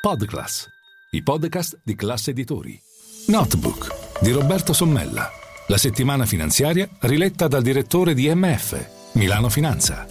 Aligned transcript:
Podclass, 0.00 0.66
i 1.10 1.22
podcast 1.22 1.78
di 1.84 1.94
classe 1.94 2.30
editori. 2.30 2.80
Notebook 3.26 4.22
di 4.22 4.30
Roberto 4.30 4.72
Sommella. 4.72 5.30
La 5.66 5.76
settimana 5.76 6.24
finanziaria 6.24 6.88
riletta 7.00 7.48
dal 7.48 7.60
direttore 7.60 8.14
di 8.14 8.34
MF, 8.34 9.12
Milano 9.12 9.50
Finanza. 9.50 10.09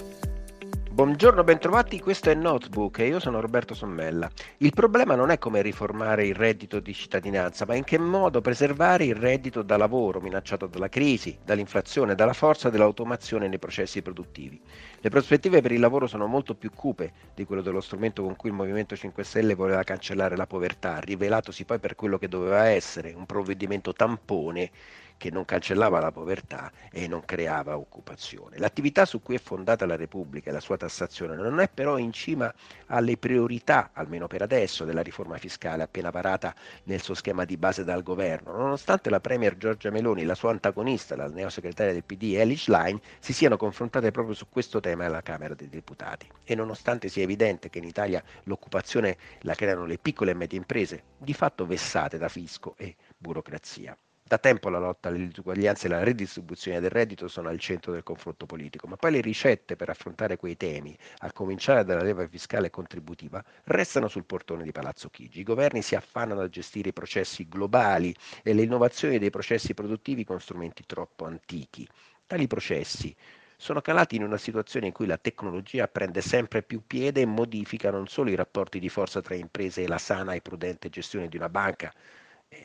Buongiorno, 1.00 1.46
bentrovati, 1.46 2.02
questo 2.02 2.30
è 2.30 2.34
Notebook 2.34 3.00
e 3.00 3.08
io 3.08 3.22
sono 3.22 3.40
Roberto 3.40 3.74
Sommella. 3.74 4.30
Il 4.58 4.74
problema 4.74 5.16
non 5.16 5.29
è 5.29 5.38
come 5.38 5.62
riformare 5.62 6.28
il 6.28 6.36
reddito 6.36 6.82
di 6.82 6.94
cittadinanza, 6.94 7.65
ma 7.65 7.76
in 7.76 7.86
che 7.86 7.97
modo 7.97 8.42
preservare 8.42 9.06
il 9.06 9.15
reddito 9.15 9.62
da 9.62 9.78
lavoro 9.78 10.20
minacciato 10.20 10.68
dalla 10.68 10.90
crisi, 10.90 11.40
dall'inflazione, 11.42 12.15
dalla 12.15 12.33
forza 12.33 12.70
dell'automazione 12.70 13.47
nei 13.47 13.60
processi 13.60 14.01
produttivi. 14.01 14.60
Le 15.00 15.10
prospettive 15.10 15.62
per 15.62 15.72
il 15.72 15.79
lavoro 15.79 16.05
sono 16.05 16.27
molto 16.27 16.54
più 16.54 16.70
cupe 16.70 17.13
di 17.34 17.45
quello 17.45 17.62
dello 17.62 17.80
strumento 17.80 18.22
con 18.22 18.36
cui 18.36 18.50
il 18.50 18.55
Movimento 18.55 18.94
5 18.94 19.23
Stelle 19.23 19.55
voleva 19.55 19.84
cancellare 19.84 20.36
la 20.36 20.48
povertà, 20.48 21.00
rivelatosi 21.00 21.64
poi 21.64 21.80
per 21.80 21.95
quello 21.95 22.18
che 22.18 22.28
doveva 22.28 22.66
essere, 22.66 23.14
un 23.16 23.26
provvedimento 23.26 23.94
tampone 23.94 24.70
che 25.20 25.30
non 25.30 25.44
cancellava 25.44 26.00
la 26.00 26.14
povertà 26.14 26.72
e 26.90 27.05
non 27.08 27.26
creava 27.26 27.78
occupazione. 27.78 28.58
L'attività 28.58 29.05
su 29.05 29.22
cui 29.22 29.36
è 29.36 29.40
fondata 29.40 29.86
la 29.86 29.98
Repubblica 29.98 30.50
e 30.50 30.54
la 30.54 30.62
sua 30.62 30.78
tassazione 30.78 31.36
non 31.36 31.59
è 31.59 31.70
però 31.70 31.98
in 31.98 32.14
cima 32.14 32.52
alle 32.88 33.18
priorità, 33.18 33.90
almeno 33.94 34.28
per 34.28 34.42
adesso, 34.42 34.86
della 34.86 35.02
riforma 35.02 35.38
fiscale 35.38 35.84
appena 35.84 36.09
parata 36.09 36.55
nel 36.86 37.02
suo 37.02 37.14
schema 37.16 37.44
di 37.44 37.58
base 37.58 37.84
dal 37.84 38.02
governo, 38.02 38.54
nonostante 38.54 39.09
la 39.09 39.20
Premier 39.20 39.58
Giorgia 39.58 39.92
Meloni 39.92 40.22
e 40.22 40.26
la 40.26 40.36
sua 40.36 40.52
antagonista, 40.52 41.18
la 41.18 41.28
neosegretaria 41.28 41.92
del 41.92 42.06
PD 42.06 42.36
Elish 42.38 42.70
Line, 42.70 43.02
si 43.20 43.34
siano 43.34 43.58
confrontate 43.58 44.12
proprio 44.12 44.34
su 44.34 44.48
questo 44.50 44.80
tema 44.80 45.06
alla 45.06 45.22
Camera 45.22 45.54
dei 45.54 45.67
Deputati. 45.67 46.28
E 46.45 46.56
nonostante 46.56 47.09
sia 47.09 47.23
evidente 47.23 47.70
che 47.70 47.80
in 47.80 47.84
Italia 47.84 48.23
l'occupazione 48.44 49.17
la 49.42 49.54
creano 49.54 49.86
le 49.86 49.98
piccole 49.98 50.31
e 50.31 50.36
medie 50.36 50.58
imprese, 50.58 51.04
di 51.17 51.34
fatto 51.34 51.66
vessate 51.66 52.17
da 52.17 52.30
fisco 52.30 52.76
e 52.78 52.95
burocrazia. 53.17 53.97
Da 54.30 54.38
tempo 54.38 54.69
la 54.69 54.77
lotta 54.77 55.09
alle 55.09 55.25
disuguaglianze 55.25 55.88
e 55.88 55.89
la 55.89 56.03
redistribuzione 56.03 56.80
del 56.80 56.91
reddito 56.91 57.27
sono 57.27 57.49
al 57.49 57.58
centro 57.58 57.94
del 57.94 58.03
confronto 58.03 58.45
politico, 58.45 58.85
ma 58.85 58.95
poi 58.95 59.13
le 59.13 59.22
ricette 59.22 59.75
per 59.75 59.89
affrontare 59.89 60.38
quei 60.38 60.55
temi, 60.55 60.95
a 61.22 61.31
cominciare 61.31 61.83
dalla 61.83 62.03
leva 62.03 62.27
fiscale 62.27 62.67
e 62.67 62.69
contributiva, 62.69 63.44
restano 63.63 64.07
sul 64.07 64.25
portone 64.25 64.61
di 64.61 64.72
Palazzo 64.72 65.09
Chigi. 65.09 65.39
I 65.39 65.44
governi 65.44 65.81
si 65.81 65.95
affannano 65.95 66.41
a 66.41 66.47
gestire 66.47 66.89
i 66.89 66.94
processi 66.94 67.47
globali 67.50 68.13
e 68.44 68.53
le 68.53 68.61
innovazioni 68.61 69.17
dei 69.17 69.31
processi 69.31 69.73
produttivi 69.73 70.23
con 70.23 70.39
strumenti 70.39 70.83
troppo 70.85 71.25
antichi. 71.25 71.88
Tali 72.27 72.45
processi 72.45 73.16
sono 73.57 73.81
calati 73.81 74.16
in 74.16 74.22
una 74.22 74.38
situazione 74.38 74.85
in 74.85 74.94
cui 74.94 75.07
la 75.07 75.17
tecnologia 75.17 75.88
prende 75.88 76.22
sempre 76.22 76.61
più 76.61 76.83
piede 76.85 77.22
e 77.22 77.25
modifica 77.25 77.89
non 77.89 78.05
solo 78.05 78.30
i 78.30 78.35
rapporti 78.35 78.77
di 78.77 78.89
forza 78.89 79.22
tra 79.22 79.33
imprese 79.33 79.81
e 79.81 79.88
la 79.88 79.97
sana 79.97 80.33
e 80.33 80.41
prudente 80.41 80.89
gestione 80.89 81.27
di 81.30 81.35
una 81.35 81.50
banca, 81.50 81.91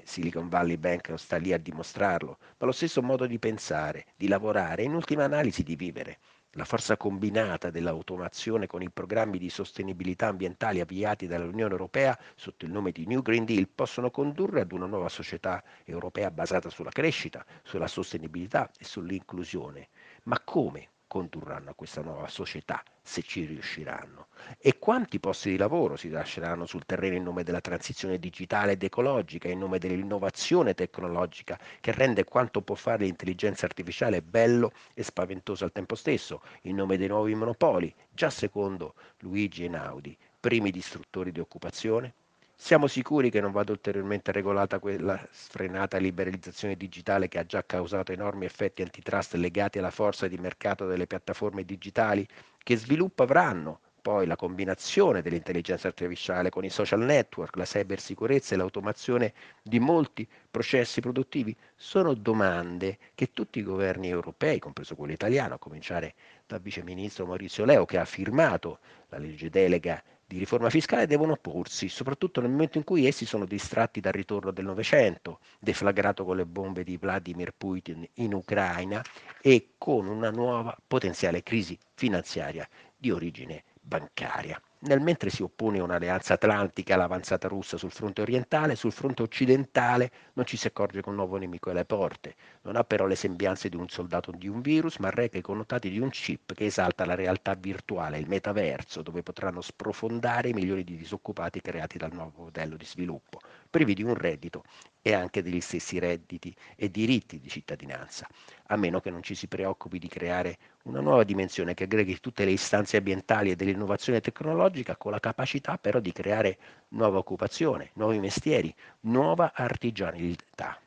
Silicon 0.04 0.48
Valley 0.48 0.77
Bank 0.77 1.08
non 1.08 1.18
sta 1.18 1.36
lì 1.36 1.52
a 1.52 1.58
dimostrarlo, 1.58 2.38
ma 2.58 2.66
lo 2.66 2.72
stesso 2.72 3.02
modo 3.02 3.27
di 3.27 3.38
pensare, 3.38 4.06
di 4.16 4.28
lavorare 4.28 4.82
e 4.82 4.84
in 4.84 4.94
ultima 4.94 5.24
analisi 5.24 5.62
di 5.62 5.76
vivere. 5.76 6.18
La 6.52 6.64
forza 6.64 6.96
combinata 6.96 7.68
dell'automazione 7.70 8.66
con 8.66 8.80
i 8.82 8.91
programmi 8.91 9.38
di 9.38 9.50
sostenibilità 9.50 10.28
ambientale 10.28 10.80
avviati 10.80 11.26
dall'Unione 11.26 11.72
Europea 11.72 12.16
sotto 12.36 12.64
il 12.64 12.70
nome 12.70 12.92
di 12.92 13.06
New 13.06 13.22
Green 13.22 13.44
Deal 13.44 13.68
possono 13.68 14.10
condurre 14.10 14.60
ad 14.60 14.72
una 14.72 14.86
nuova 14.86 15.08
società 15.08 15.64
europea 15.84 16.30
basata 16.30 16.70
sulla 16.70 16.91
crescita, 16.91 17.44
sulla 17.64 17.88
sostenibilità 17.88 18.70
e 18.78 18.84
sull'inclusione. 18.84 19.88
Ma 20.24 20.41
come? 20.44 20.91
Condurranno 21.14 21.70
a 21.70 21.74
questa 21.74 22.00
nuova 22.00 22.26
società, 22.26 22.82
se 23.00 23.22
ci 23.22 23.44
riusciranno, 23.44 24.26
e 24.58 24.80
quanti 24.80 25.20
posti 25.20 25.50
di 25.50 25.56
lavoro 25.56 25.94
si 25.94 26.08
lasceranno 26.08 26.66
sul 26.66 26.84
terreno 26.84 27.14
in 27.14 27.22
nome 27.22 27.44
della 27.44 27.60
transizione 27.60 28.18
digitale 28.18 28.72
ed 28.72 28.82
ecologica, 28.82 29.46
in 29.46 29.60
nome 29.60 29.78
dell'innovazione 29.78 30.74
tecnologica 30.74 31.56
che 31.78 31.92
rende 31.92 32.24
quanto 32.24 32.62
può 32.62 32.74
fare 32.74 33.04
l'intelligenza 33.04 33.64
artificiale 33.64 34.22
bello 34.22 34.72
e 34.92 35.04
spaventoso 35.04 35.62
al 35.62 35.70
tempo 35.70 35.94
stesso, 35.94 36.42
in 36.62 36.74
nome 36.74 36.97
dei 36.97 37.06
nuovi 37.06 37.36
monopoli, 37.36 37.94
già 38.10 38.28
secondo 38.28 38.97
Luigi 39.19 39.62
Einaudi, 39.62 40.19
primi 40.41 40.72
distruttori 40.72 41.30
di 41.30 41.38
occupazione? 41.38 42.23
Siamo 42.56 42.87
sicuri 42.87 43.31
che 43.31 43.41
non 43.41 43.53
vada 43.53 43.72
ulteriormente 43.72 44.32
regolata 44.32 44.78
quella 44.78 45.20
sfrenata 45.31 45.98
liberalizzazione 45.98 46.76
digitale 46.76 47.28
che 47.28 47.38
ha 47.38 47.44
già 47.44 47.65
causato 47.65 48.12
enormi 48.12 48.44
effetti 48.44 48.81
antitrust 48.81 49.34
legati 49.34 49.78
alla 49.78 49.91
forza 49.91 50.28
di 50.28 50.38
mercato 50.38 50.87
delle 50.87 51.06
piattaforme 51.06 51.65
digitali? 51.65 52.26
Che 52.62 52.76
sviluppo 52.76 53.22
avranno 53.25 53.81
poi 54.00 54.26
la 54.26 54.37
combinazione 54.37 55.20
dell'intelligenza 55.20 55.88
artificiale 55.88 56.50
con 56.50 56.65
i 56.65 56.70
social 56.70 57.00
network, 57.00 57.56
la 57.56 57.65
cybersicurezza 57.65 58.54
e 58.54 58.59
l'automazione 58.59 59.32
di 59.62 59.81
molti 59.81 60.26
processi 60.50 61.00
produttivi 61.00 61.54
sono 61.75 62.15
domande 62.15 62.98
che 63.15 63.32
tutti 63.32 63.59
i 63.59 63.62
governi 63.62 64.09
europei, 64.09 64.59
compreso 64.59 64.94
quello 64.94 65.12
italiano, 65.12 65.54
a 65.54 65.59
cominciare 65.59 66.15
dal 66.47 66.60
vice 66.60 66.82
ministro 66.82 67.26
Maurizio 67.26 67.65
Leo 67.65 67.84
che 67.84 67.98
ha 67.98 68.04
firmato 68.04 68.78
la 69.09 69.19
legge 69.19 69.50
delega 69.50 70.03
di 70.26 70.38
riforma 70.38 70.70
fiscale 70.70 71.06
devono 71.06 71.36
porsi, 71.36 71.88
soprattutto 71.88 72.40
nel 72.40 72.50
momento 72.50 72.78
in 72.78 72.84
cui 72.84 73.06
essi 73.06 73.26
sono 73.26 73.44
distratti 73.44 74.00
dal 74.00 74.12
ritorno 74.12 74.50
del 74.50 74.64
Novecento, 74.64 75.40
deflagrato 75.58 76.24
con 76.24 76.36
le 76.36 76.46
bombe 76.46 76.84
di 76.84 76.96
Vladimir 76.96 77.52
Putin 77.56 78.06
in 78.14 78.32
Ucraina 78.32 79.02
e 79.40 79.74
con 79.78 80.06
una 80.06 80.30
nuova 80.30 80.76
potenziale 80.86 81.42
crisi 81.42 81.78
finanziaria 81.94 82.68
di 82.96 83.10
origine 83.10 83.64
bancaria. 83.80 84.60
Nel 84.84 85.00
mentre 85.00 85.31
si 85.31 85.43
oppone 85.43 85.81
un'alleanza 85.81 86.34
atlantica 86.34 86.95
all'avanzata 86.95 87.49
russa 87.49 87.77
sul 87.77 87.91
fronte 87.91 88.21
orientale, 88.21 88.77
sul 88.77 88.93
fronte 88.93 89.22
occidentale 89.22 90.11
non 90.34 90.45
ci 90.45 90.56
si 90.59 90.67
accorge 90.67 91.00
che 91.00 91.09
un 91.09 91.15
nuovo 91.15 91.39
nemico 91.39 91.71
è 91.71 91.72
alle 91.72 91.87
porte. 91.87 92.34
Non 92.62 92.77
ha 92.77 92.84
però 92.84 93.06
le 93.06 93.15
sembianze 93.15 93.69
di 93.69 93.77
un 93.77 93.89
soldato 93.89 94.31
di 94.31 94.47
un 94.47 94.61
virus, 94.61 94.99
ma 94.99 95.11
reca 95.11 95.39
i 95.39 95.43
connotati 95.43 95.89
di 95.91 95.99
un 95.99 96.11
chip 96.11 96.53
che 96.53 96.67
esalta 96.67 97.06
la 97.06 97.15
realtà 97.15 97.55
virtuale, 97.55 98.19
il 98.19 98.28
metaverso, 98.28 99.00
dove 99.03 99.22
potranno 99.22 99.62
sprofondare 99.62 100.50
i 100.50 100.53
milioni 100.53 100.84
di 100.84 100.97
disoccupati 100.97 101.61
creati 101.62 101.97
dal 101.99 102.12
nuovo 102.12 102.43
modello 102.45 102.77
di 102.77 102.84
sviluppo, 102.84 103.41
privi 103.71 103.95
di 103.95 104.03
un 104.03 104.15
reddito 104.15 104.62
e 105.06 105.12
anche 105.12 105.42
degli 105.42 105.60
stessi 105.60 105.98
redditi 105.98 106.56
e 106.76 106.91
diritti 106.91 107.38
di 107.38 107.50
cittadinanza, 107.50 108.26
a 108.69 108.76
meno 108.76 109.00
che 109.00 109.10
non 109.10 109.22
ci 109.22 109.34
si 109.34 109.48
preoccupi 109.48 109.98
di 109.98 110.09
creare 110.09 110.56
una 110.84 111.00
nuova 111.00 111.25
dimensione 111.25 111.75
che 111.75 111.84
aggreghi 111.84 112.20
tutte 112.20 112.47
le 112.47 112.53
istanze 112.53 112.97
ambientali 112.97 113.50
e 113.50 113.54
dell'innovazione 113.54 114.22
tecnologica 114.22 114.97
con 114.97 115.12
la 115.12 115.20
capacità 115.20 115.76
però 115.76 116.00
di 116.00 116.10
creare 116.10 116.59
nuova 116.88 117.19
occupazione, 117.19 117.91
nuovi 117.97 118.19
mestieri, 118.19 118.75
nuova 119.00 119.53
artigianalità. 119.54 120.78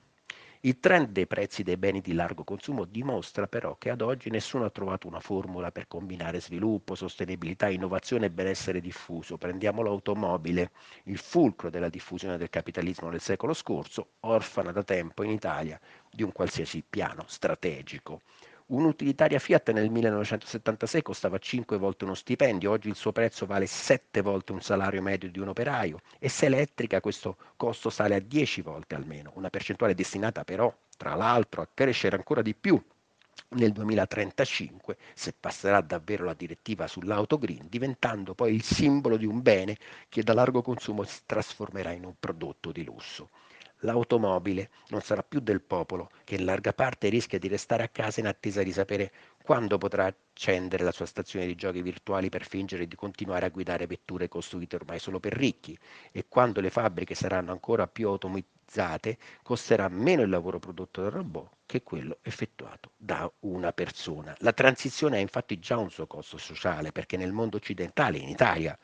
Il 0.62 0.80
trend 0.80 1.10
dei 1.10 1.26
prezzi 1.26 1.64
dei 1.64 1.78
beni 1.78 2.00
di 2.00 2.14
largo 2.14 2.44
consumo 2.44 2.86
dimostra 2.86 3.48
però 3.48 3.76
che 3.78 3.90
ad 3.90 4.02
oggi 4.02 4.30
nessuno 4.30 4.66
ha 4.66 4.70
trovato 4.70 5.08
una 5.08 5.20
formula 5.20 5.72
per 5.72 5.88
combinare 5.88 6.40
sviluppo, 6.40 6.94
sostenibilità, 6.94 7.70
innovazione 7.70 8.28
e 8.28 8.32
benessere 8.32 8.80
diffuso. 8.80 9.38
Prendiamo 9.38 9.82
l'automobile, 9.82 10.72
il 11.06 11.18
fulcro 11.18 11.70
della 11.72 11.90
diffusione 11.90 12.38
del 12.38 12.50
capitalismo 12.52 13.10
del 13.10 13.20
secolo 13.22 13.54
scorso, 13.54 14.14
orfana 14.22 14.72
da 14.72 14.84
tempo 14.84 15.24
in 15.24 15.32
Italia 15.32 15.80
di 16.12 16.22
un 16.24 16.32
qualsiasi 16.32 16.84
piano 16.88 17.24
strategico. 17.28 18.22
Un'utilitaria 18.70 19.40
Fiat 19.40 19.72
nel 19.72 19.90
1976 19.90 21.02
costava 21.02 21.38
5 21.38 21.78
volte 21.78 22.04
uno 22.04 22.16
stipendio, 22.16 22.72
oggi 22.72 22.90
il 22.90 22.98
suo 22.98 23.14
prezzo 23.14 23.46
vale 23.46 23.66
7 23.66 24.20
volte 24.20 24.52
un 24.52 24.60
salario 24.62 25.02
medio 25.02 25.32
di 25.32 25.40
un 25.40 25.48
operaio. 25.48 26.02
E 26.20 26.28
se 26.28 26.48
elettrica 26.48 27.00
questo 27.00 27.38
costo 27.56 27.90
sale 27.90 28.16
a 28.16 28.20
10 28.20 28.62
volte 28.62 28.96
almeno, 28.96 29.32
una 29.36 29.50
percentuale 29.50 29.96
destinata 29.96 30.44
però, 30.44 30.74
tra 30.98 31.16
l'altro, 31.16 31.62
a 31.62 31.70
crescere 31.74 32.18
ancora 32.18 32.42
di 32.42 32.54
più. 32.56 32.78
Nel 33.52 33.72
2035 33.72 34.98
se 35.14 35.34
passerà 35.40 35.80
davvero 35.80 36.26
la 36.26 36.34
direttiva 36.34 36.88
sull'auto 36.88 37.38
green, 37.38 37.68
diventando 37.70 38.34
poi 38.34 38.54
il 38.54 38.64
simbolo 38.64 39.16
di 39.16 39.26
un 39.26 39.42
bene 39.42 39.78
che 40.10 40.24
da 40.24 40.34
largo 40.34 40.62
consumo 40.62 41.04
si 41.04 41.22
trasformerà 41.26 41.92
in 41.92 42.04
un 42.04 42.16
prodotto 42.20 42.74
di 42.74 42.84
lusso 42.84 43.30
l'automobile 43.82 44.70
non 44.90 45.02
sarà 45.02 45.24
più 45.24 45.40
del 45.40 45.62
popolo, 45.62 46.10
che 46.24 46.36
in 46.36 46.46
larga 46.46 46.74
parte 46.74 47.10
rischia 47.10 47.40
di 47.40 47.48
restare 47.48 47.84
a 47.84 47.90
casa 47.90 48.20
in 48.20 48.28
attesa 48.28 48.64
di 48.64 48.72
sapere 48.72 49.12
quando 49.44 49.78
potrà 49.78 50.06
accendere 50.06 50.84
la 50.84 50.92
sua 50.92 51.06
stazione 51.06 51.46
di 51.46 51.56
giochi 51.56 51.82
virtuali 51.82 52.30
per 52.30 52.46
fingere 52.46 52.88
di 52.88 52.96
continuare 52.96 53.46
a 53.46 53.50
guidare 53.50 53.88
vetture 53.88 54.28
costruite 54.28 54.76
ormai 54.76 55.00
solo 55.00 55.20
per 55.20 55.34
ricchi 55.34 55.78
e 56.12 56.26
quando 56.28 56.60
le 56.60 56.70
fabbriche 56.70 57.16
saranno 57.16 57.52
ancora 57.52 57.88
più 57.88 58.10
automatizzate 58.10 59.18
costerà 59.44 59.88
meno 59.88 60.22
il 60.24 60.30
lavoro 60.30 60.60
prodotto 60.60 61.02
dal 61.02 61.12
robot 61.12 61.50
che 61.66 61.84
quello 61.84 62.18
effettuato 62.24 62.92
da 62.98 63.32
una 63.42 63.72
persona. 63.72 64.36
La 64.40 64.54
transizione 64.54 65.18
ha 65.18 65.22
infatti 65.22 65.60
già 65.60 65.78
un 65.78 65.90
suo 65.90 66.08
costo 66.08 66.38
sociale 66.38 66.92
perché 66.92 67.18
nel 67.18 67.32
mondo 67.32 67.58
occidentale, 67.58 68.18
in 68.18 68.30
Italia, 68.30 68.78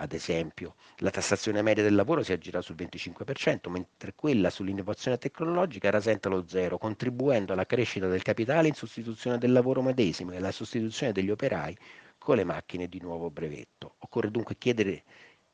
ad 0.00 0.12
esempio. 0.12 0.74
La 0.98 1.10
tassazione 1.10 1.62
media 1.62 1.82
del 1.82 1.94
lavoro 1.94 2.22
si 2.22 2.32
aggira 2.32 2.62
sul 2.62 2.74
25%, 2.74 3.68
mentre 3.68 4.14
quella 4.14 4.48
sull'innovazione 4.48 5.18
tecnologica 5.18 5.90
rasenta 5.90 6.28
lo 6.28 6.46
zero, 6.46 6.78
contribuendo 6.78 7.52
alla 7.52 7.66
crescita 7.66 8.08
del 8.08 8.22
capitale 8.22 8.68
in 8.68 8.74
sostituzione 8.74 9.38
del 9.38 9.52
lavoro 9.52 9.82
medesimo 9.82 10.32
e 10.32 10.38
alla 10.38 10.52
sostituzione 10.52 11.12
degli 11.12 11.30
operai 11.30 11.76
con 12.18 12.36
le 12.36 12.44
macchine 12.44 12.88
di 12.88 13.00
nuovo 13.00 13.30
brevetto. 13.30 13.94
Occorre 13.98 14.30
dunque 14.30 14.56
chiedere 14.56 15.04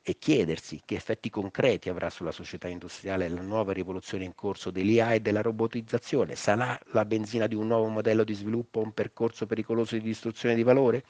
e 0.08 0.18
chiedersi 0.18 0.80
che 0.84 0.94
effetti 0.94 1.30
concreti 1.30 1.88
avrà 1.88 2.10
sulla 2.10 2.30
società 2.30 2.68
industriale 2.68 3.28
la 3.28 3.40
nuova 3.40 3.72
rivoluzione 3.72 4.22
in 4.22 4.36
corso 4.36 4.70
dell'IA 4.70 5.14
e 5.14 5.20
della 5.20 5.42
robotizzazione. 5.42 6.36
Sarà 6.36 6.78
la 6.92 7.04
benzina 7.04 7.48
di 7.48 7.56
un 7.56 7.66
nuovo 7.66 7.88
modello 7.88 8.22
di 8.22 8.34
sviluppo 8.34 8.80
un 8.80 8.92
percorso 8.92 9.46
pericoloso 9.46 9.96
di 9.96 10.02
distruzione 10.02 10.54
di 10.54 10.62
valore? 10.62 11.02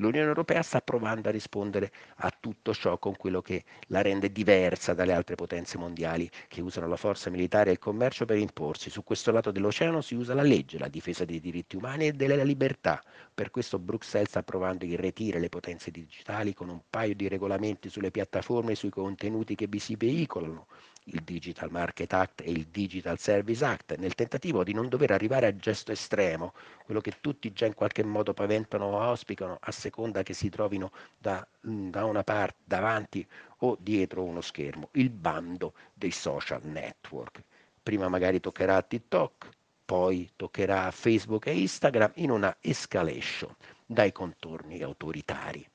L'Unione 0.00 0.28
Europea 0.28 0.62
sta 0.62 0.80
provando 0.80 1.28
a 1.28 1.30
rispondere 1.30 1.92
a 2.16 2.30
tutto 2.30 2.72
ciò 2.72 2.98
con 2.98 3.14
quello 3.16 3.42
che 3.42 3.64
la 3.88 4.00
rende 4.00 4.32
diversa 4.32 4.94
dalle 4.94 5.12
altre 5.12 5.34
potenze 5.34 5.76
mondiali 5.76 6.28
che 6.48 6.62
usano 6.62 6.86
la 6.86 6.96
forza 6.96 7.28
militare 7.28 7.68
e 7.68 7.72
il 7.74 7.78
commercio 7.78 8.24
per 8.24 8.38
imporsi. 8.38 8.88
Su 8.88 9.04
questo 9.04 9.30
lato 9.30 9.50
dell'oceano 9.50 10.00
si 10.00 10.14
usa 10.14 10.32
la 10.32 10.40
legge, 10.40 10.78
la 10.78 10.88
difesa 10.88 11.26
dei 11.26 11.38
diritti 11.38 11.76
umani 11.76 12.06
e 12.06 12.12
della 12.12 12.42
libertà. 12.42 13.02
Per 13.34 13.50
questo 13.50 13.78
Bruxelles 13.78 14.30
sta 14.30 14.42
provando 14.42 14.86
a 14.86 14.88
irretire 14.88 15.38
le 15.38 15.50
potenze 15.50 15.90
digitali 15.90 16.54
con 16.54 16.70
un 16.70 16.80
paio 16.88 17.14
di 17.14 17.28
regolamenti 17.28 17.90
sulle 17.90 18.10
piattaforme 18.10 18.72
e 18.72 18.76
sui 18.76 18.88
contenuti 18.88 19.54
che 19.54 19.66
vi 19.66 19.78
si 19.78 19.96
veicolano 19.96 20.66
il 21.04 21.22
Digital 21.22 21.70
Market 21.70 22.12
Act 22.12 22.40
e 22.42 22.50
il 22.50 22.66
Digital 22.66 23.18
Service 23.18 23.64
Act, 23.64 23.96
nel 23.96 24.14
tentativo 24.14 24.62
di 24.62 24.72
non 24.72 24.88
dover 24.88 25.10
arrivare 25.10 25.46
al 25.46 25.56
gesto 25.56 25.92
estremo, 25.92 26.52
quello 26.84 27.00
che 27.00 27.14
tutti 27.20 27.52
già 27.52 27.66
in 27.66 27.74
qualche 27.74 28.04
modo 28.04 28.34
paventano 28.34 28.84
o 28.84 29.00
auspicano 29.00 29.58
a 29.60 29.72
seconda 29.72 30.22
che 30.22 30.34
si 30.34 30.48
trovino 30.48 30.92
da, 31.18 31.46
da 31.60 32.04
una 32.04 32.22
parte 32.22 32.58
davanti 32.64 33.26
o 33.58 33.76
dietro 33.80 34.22
uno 34.22 34.40
schermo, 34.40 34.88
il 34.92 35.10
bando 35.10 35.74
dei 35.94 36.12
social 36.12 36.64
network. 36.64 37.42
Prima 37.82 38.08
magari 38.08 38.40
toccherà 38.40 38.76
a 38.76 38.82
TikTok, 38.82 39.48
poi 39.84 40.30
toccherà 40.36 40.84
a 40.84 40.90
Facebook 40.90 41.46
e 41.46 41.58
Instagram 41.60 42.12
in 42.16 42.30
una 42.30 42.56
escalation 42.60 43.54
dai 43.84 44.12
contorni 44.12 44.80
autoritari 44.82 45.66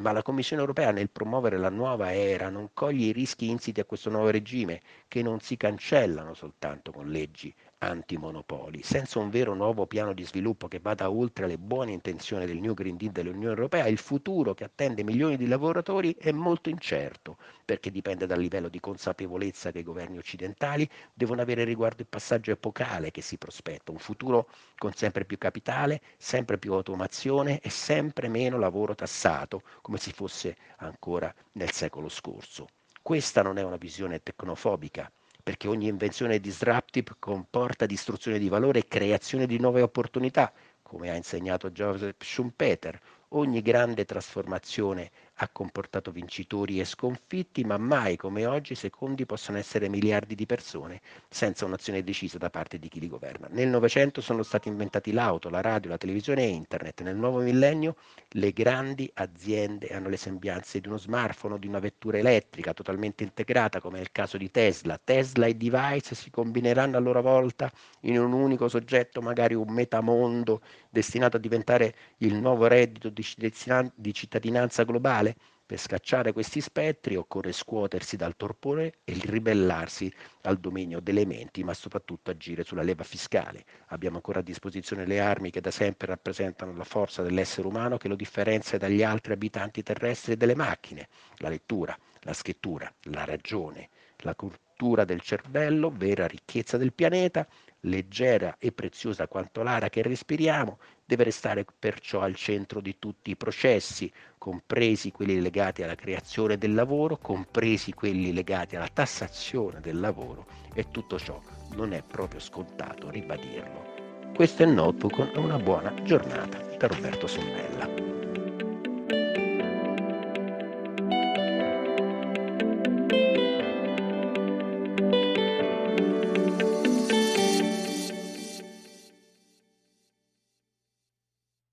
ma 0.00 0.12
la 0.12 0.22
Commissione 0.22 0.62
europea 0.62 0.90
nel 0.92 1.10
promuovere 1.10 1.58
la 1.58 1.68
nuova 1.68 2.12
era 2.14 2.48
non 2.48 2.70
coglie 2.72 3.06
i 3.08 3.12
rischi 3.12 3.48
insiti 3.50 3.80
a 3.80 3.84
questo 3.84 4.10
nuovo 4.10 4.30
regime, 4.30 4.80
che 5.08 5.22
non 5.22 5.40
si 5.40 5.56
cancellano 5.56 6.34
soltanto 6.34 6.90
con 6.90 7.08
leggi 7.10 7.54
antimonopoli. 7.80 8.82
Senza 8.82 9.18
un 9.18 9.30
vero 9.30 9.54
nuovo 9.54 9.86
piano 9.86 10.12
di 10.12 10.24
sviluppo 10.24 10.68
che 10.68 10.80
vada 10.80 11.10
oltre 11.10 11.46
le 11.46 11.58
buone 11.58 11.92
intenzioni 11.92 12.44
del 12.46 12.58
New 12.58 12.74
Green 12.74 12.96
Deal 12.96 13.12
dell'Unione 13.12 13.54
Europea, 13.54 13.86
il 13.86 13.98
futuro 13.98 14.54
che 14.54 14.64
attende 14.64 15.02
milioni 15.02 15.36
di 15.36 15.46
lavoratori 15.46 16.14
è 16.18 16.30
molto 16.30 16.68
incerto, 16.68 17.38
perché 17.64 17.90
dipende 17.90 18.26
dal 18.26 18.38
livello 18.38 18.68
di 18.68 18.80
consapevolezza 18.80 19.72
che 19.72 19.78
i 19.78 19.84
governi 19.84 20.18
occidentali 20.18 20.88
devono 21.14 21.40
avere 21.40 21.64
riguardo 21.64 22.02
il 22.02 22.08
passaggio 22.08 22.50
epocale 22.50 23.10
che 23.10 23.22
si 23.22 23.38
prospetta, 23.38 23.92
un 23.92 23.98
futuro 23.98 24.48
con 24.76 24.92
sempre 24.92 25.24
più 25.24 25.38
capitale, 25.38 26.00
sempre 26.18 26.58
più 26.58 26.74
automazione 26.74 27.60
e 27.60 27.70
sempre 27.70 28.28
meno 28.28 28.58
lavoro 28.58 28.94
tassato, 28.94 29.62
come 29.80 29.98
si 29.98 30.12
fosse 30.12 30.56
ancora 30.78 31.34
nel 31.52 31.70
secolo 31.70 32.08
scorso. 32.08 32.68
Questa 33.02 33.42
non 33.42 33.56
è 33.56 33.62
una 33.62 33.76
visione 33.76 34.22
tecnofobica, 34.22 35.10
perché 35.50 35.66
ogni 35.66 35.88
invenzione 35.88 36.38
disruptive 36.38 37.16
comporta 37.18 37.84
distruzione 37.84 38.38
di 38.38 38.48
valore 38.48 38.78
e 38.78 38.86
creazione 38.86 39.48
di 39.48 39.58
nuove 39.58 39.82
opportunità, 39.82 40.52
come 40.80 41.10
ha 41.10 41.16
insegnato 41.16 41.72
Joseph 41.72 42.22
Schumpeter. 42.22 43.00
Ogni 43.32 43.62
grande 43.62 44.04
trasformazione 44.06 45.12
ha 45.34 45.48
comportato 45.48 46.10
vincitori 46.10 46.80
e 46.80 46.84
sconfitti, 46.84 47.62
ma 47.62 47.78
mai 47.78 48.16
come 48.16 48.44
oggi 48.44 48.74
secondi 48.74 49.24
possono 49.24 49.56
essere 49.56 49.88
miliardi 49.88 50.34
di 50.34 50.46
persone 50.46 51.00
senza 51.28 51.64
un'azione 51.64 52.02
decisa 52.02 52.38
da 52.38 52.50
parte 52.50 52.80
di 52.80 52.88
chi 52.88 52.98
li 52.98 53.06
governa. 53.06 53.46
Nel 53.50 53.68
Novecento 53.68 54.20
sono 54.20 54.42
stati 54.42 54.66
inventati 54.66 55.12
l'auto, 55.12 55.48
la 55.48 55.60
radio, 55.60 55.90
la 55.90 55.96
televisione 55.96 56.42
e 56.42 56.48
internet. 56.48 57.02
Nel 57.02 57.14
nuovo 57.14 57.38
millennio 57.38 57.94
le 58.30 58.52
grandi 58.52 59.08
aziende 59.14 59.88
hanno 59.90 60.08
le 60.08 60.16
sembianze 60.16 60.80
di 60.80 60.88
uno 60.88 60.98
smartphone 60.98 61.54
o 61.54 61.58
di 61.58 61.68
una 61.68 61.78
vettura 61.78 62.18
elettrica 62.18 62.74
totalmente 62.74 63.22
integrata, 63.22 63.80
come 63.80 63.98
nel 63.98 64.10
caso 64.10 64.38
di 64.38 64.50
Tesla. 64.50 65.00
Tesla 65.02 65.46
e 65.46 65.54
device 65.54 66.16
si 66.16 66.30
combineranno 66.30 66.96
a 66.96 67.00
loro 67.00 67.22
volta 67.22 67.70
in 68.00 68.18
un 68.18 68.32
unico 68.32 68.66
soggetto, 68.68 69.22
magari 69.22 69.54
un 69.54 69.72
metamondo 69.72 70.62
destinato 70.90 71.36
a 71.36 71.40
diventare 71.40 71.94
il 72.18 72.34
nuovo 72.34 72.66
reddito 72.66 73.08
di 73.08 73.19
cittadinanza 73.22 74.84
globale 74.84 75.36
per 75.70 75.78
scacciare 75.78 76.32
questi 76.32 76.60
spettri 76.60 77.14
occorre 77.14 77.52
scuotersi 77.52 78.16
dal 78.16 78.36
torpore 78.36 78.98
e 79.04 79.16
ribellarsi 79.22 80.12
al 80.42 80.58
dominio 80.58 80.98
delle 80.98 81.24
menti, 81.24 81.62
ma 81.62 81.74
soprattutto 81.74 82.32
agire 82.32 82.64
sulla 82.64 82.82
leva 82.82 83.04
fiscale. 83.04 83.64
Abbiamo 83.90 84.16
ancora 84.16 84.40
a 84.40 84.42
disposizione 84.42 85.06
le 85.06 85.20
armi 85.20 85.50
che 85.50 85.60
da 85.60 85.70
sempre 85.70 86.08
rappresentano 86.08 86.74
la 86.74 86.82
forza 86.82 87.22
dell'essere 87.22 87.68
umano 87.68 87.98
che 87.98 88.08
lo 88.08 88.16
differenzia 88.16 88.78
dagli 88.78 89.04
altri 89.04 89.32
abitanti 89.32 89.84
terrestri 89.84 90.32
e 90.32 90.36
delle 90.36 90.56
macchine, 90.56 91.08
la 91.36 91.48
lettura, 91.48 91.96
la 92.22 92.32
scrittura, 92.32 92.92
la 93.02 93.24
ragione, 93.24 93.90
la 94.22 94.34
cultura 94.34 95.04
del 95.04 95.20
cervello, 95.20 95.92
vera 95.94 96.26
ricchezza 96.26 96.78
del 96.78 96.92
pianeta, 96.92 97.46
leggera 97.80 98.56
e 98.58 98.72
preziosa 98.72 99.26
quanto 99.26 99.62
l'aria 99.62 99.88
che 99.88 100.02
respiriamo, 100.02 100.78
deve 101.04 101.24
restare 101.24 101.64
perciò 101.78 102.20
al 102.20 102.34
centro 102.34 102.80
di 102.80 102.96
tutti 102.98 103.30
i 103.30 103.36
processi, 103.36 104.12
compresi 104.38 105.10
quelli 105.10 105.40
legati 105.40 105.82
alla 105.82 105.94
creazione 105.94 106.56
del 106.56 106.74
lavoro, 106.74 107.16
compresi 107.16 107.92
quelli 107.92 108.32
legati 108.32 108.76
alla 108.76 108.88
tassazione 108.92 109.80
del 109.80 109.98
lavoro 109.98 110.46
e 110.74 110.90
tutto 110.90 111.18
ciò 111.18 111.40
non 111.74 111.92
è 111.92 112.02
proprio 112.02 112.40
scontato 112.40 113.10
ribadirlo. 113.10 114.32
Questo 114.34 114.62
è 114.62 114.66
il 114.66 114.72
notebook, 114.72 115.32
una 115.36 115.58
buona 115.58 115.92
giornata 116.02 116.58
da 116.78 116.86
Roberto 116.86 117.26
Sonnella. 117.26 118.09